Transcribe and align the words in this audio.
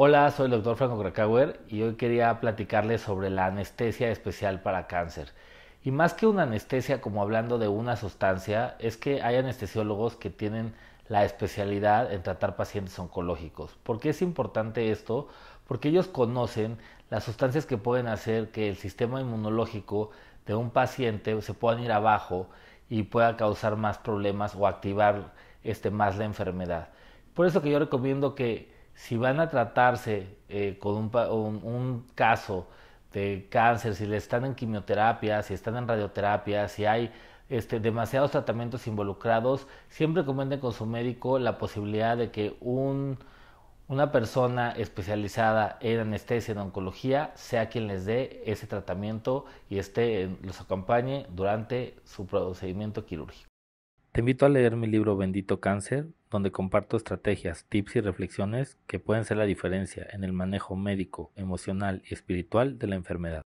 Hola, 0.00 0.30
soy 0.30 0.44
el 0.44 0.52
doctor 0.52 0.76
Franco 0.76 0.96
Krakauer 1.00 1.58
y 1.66 1.82
hoy 1.82 1.96
quería 1.96 2.38
platicarles 2.40 3.00
sobre 3.00 3.30
la 3.30 3.46
anestesia 3.46 4.12
especial 4.12 4.62
para 4.62 4.86
cáncer. 4.86 5.32
Y 5.82 5.90
más 5.90 6.14
que 6.14 6.28
una 6.28 6.44
anestesia 6.44 7.00
como 7.00 7.20
hablando 7.20 7.58
de 7.58 7.66
una 7.66 7.96
sustancia, 7.96 8.76
es 8.78 8.96
que 8.96 9.22
hay 9.22 9.34
anestesiólogos 9.34 10.14
que 10.14 10.30
tienen 10.30 10.72
la 11.08 11.24
especialidad 11.24 12.12
en 12.12 12.22
tratar 12.22 12.54
pacientes 12.54 12.96
oncológicos. 12.98 13.76
¿Por 13.82 13.98
qué 13.98 14.10
es 14.10 14.22
importante 14.22 14.92
esto? 14.92 15.26
Porque 15.66 15.88
ellos 15.88 16.06
conocen 16.06 16.78
las 17.10 17.24
sustancias 17.24 17.66
que 17.66 17.76
pueden 17.76 18.06
hacer 18.06 18.52
que 18.52 18.68
el 18.68 18.76
sistema 18.76 19.20
inmunológico 19.20 20.10
de 20.46 20.54
un 20.54 20.70
paciente 20.70 21.42
se 21.42 21.54
pueda 21.54 21.80
ir 21.80 21.90
abajo 21.90 22.46
y 22.88 23.04
pueda 23.04 23.36
causar 23.36 23.76
más 23.76 23.98
problemas 23.98 24.54
o 24.54 24.66
activar 24.66 25.32
este, 25.62 25.90
más 25.90 26.16
la 26.16 26.24
enfermedad. 26.24 26.88
Por 27.34 27.46
eso 27.46 27.62
que 27.62 27.70
yo 27.70 27.78
recomiendo 27.78 28.34
que 28.34 28.72
si 28.94 29.16
van 29.16 29.38
a 29.40 29.48
tratarse 29.48 30.26
eh, 30.48 30.76
con 30.80 31.10
un, 31.14 32.06
caso 32.14 32.66
de 33.12 33.46
cáncer, 33.50 33.94
si 33.94 34.06
le 34.06 34.16
están 34.16 34.44
en 34.44 34.54
quimioterapia, 34.54 35.42
si 35.42 35.54
están 35.54 35.76
en 35.76 35.86
radioterapia, 35.86 36.68
si 36.68 36.84
hay 36.84 37.12
este, 37.48 37.80
demasiados 37.80 38.32
tratamientos 38.32 38.86
involucrados, 38.86 39.66
siempre 39.88 40.24
comenten 40.24 40.60
con 40.60 40.72
su 40.72 40.84
médico 40.84 41.38
la 41.38 41.58
posibilidad 41.58 42.16
de 42.16 42.30
que 42.30 42.56
un, 42.60 43.18
una 43.88 44.12
persona 44.12 44.70
especializada 44.72 45.78
en 45.80 46.00
anestesia, 46.00 46.52
en 46.52 46.58
oncología, 46.58 47.32
sea 47.34 47.70
quien 47.70 47.86
les 47.86 48.04
dé 48.04 48.42
ese 48.44 48.66
tratamiento 48.66 49.46
y 49.70 49.78
esté, 49.78 50.28
los 50.42 50.60
acompañe 50.60 51.26
durante 51.30 51.96
su 52.04 52.26
procedimiento 52.26 53.06
quirúrgico. 53.06 53.48
Te 54.12 54.20
invito 54.20 54.44
a 54.44 54.50
leer 54.50 54.76
mi 54.76 54.86
libro 54.86 55.16
Bendito 55.16 55.60
Cáncer, 55.60 56.06
donde 56.30 56.50
comparto 56.50 56.96
estrategias, 56.98 57.64
tips 57.68 57.96
y 57.96 58.00
reflexiones 58.00 58.76
que 58.86 58.98
pueden 58.98 59.24
ser 59.24 59.38
la 59.38 59.44
diferencia 59.44 60.06
en 60.12 60.22
el 60.22 60.32
manejo 60.32 60.76
médico, 60.76 61.30
emocional 61.34 62.02
y 62.08 62.12
espiritual 62.12 62.78
de 62.78 62.86
la 62.88 62.96
enfermedad. 62.96 63.42